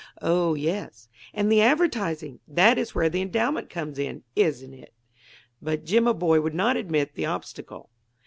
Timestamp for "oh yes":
0.23-1.07